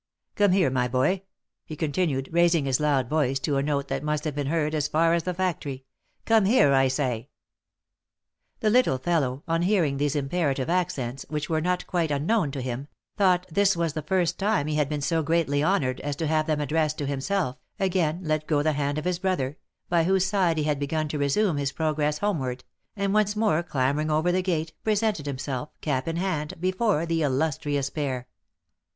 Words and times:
Come 0.35 0.51
here, 0.53 0.71
my 0.71 0.87
boy, 0.87 1.17
v 1.17 1.21
he 1.63 1.75
continued, 1.75 2.27
raising 2.31 2.65
his 2.65 2.79
loud 2.79 3.07
voice 3.07 3.37
to 3.41 3.57
a 3.57 3.61
note 3.61 3.87
that 3.89 4.01
must 4.01 4.23
have 4.23 4.33
been 4.33 4.47
heard 4.47 4.73
as 4.73 4.87
far 4.87 5.13
as 5.13 5.21
the 5.21 5.33
factory," 5.35 5.85
come 6.25 6.45
here, 6.45 6.73
I 6.73 6.87
say." 6.87 7.29
The 8.61 8.71
little 8.71 8.97
fellow, 8.97 9.43
on 9.47 9.61
hearing 9.61 9.97
these 9.97 10.15
imperative 10.15 10.71
accents,!which 10.71 11.51
were 11.51 11.61
not 11.61 11.85
quite 11.85 12.09
unknown 12.09 12.49
to 12.49 12.63
him, 12.63 12.87
thought 13.15 13.45
this 13.51 13.77
was 13.77 13.93
the 13.93 14.01
first 14.01 14.39
time 14.39 14.65
he 14.65 14.73
had 14.73 14.89
been 14.89 15.01
so 15.01 15.21
greatly 15.21 15.63
honoured 15.63 15.99
as 16.01 16.15
to 16.15 16.25
have 16.25 16.47
them 16.47 16.61
addressed 16.61 16.97
to 16.97 17.05
himself, 17.05 17.57
again 17.79 18.21
let 18.23 18.47
go 18.47 18.63
the 18.63 18.73
hand 18.73 18.97
of 18.97 19.05
his 19.05 19.19
brother, 19.19 19.59
by 19.87 20.05
whose 20.05 20.25
side 20.25 20.57
he 20.57 20.63
had 20.63 20.79
begun 20.79 21.09
to 21.09 21.19
resume 21.19 21.57
his 21.57 21.71
progress 21.71 22.17
homeward, 22.17 22.63
and 22.95 23.13
once 23.13 23.35
more 23.35 23.61
clambering 23.61 24.09
over 24.09 24.31
the 24.31 24.41
gate, 24.41 24.73
presented 24.83 25.27
himself, 25.27 25.69
cap 25.79 26.07
in 26.07 26.15
hand, 26.15 26.55
before 26.59 27.05
the 27.05 27.21
illustrious 27.21 27.91
pair. 27.91 28.27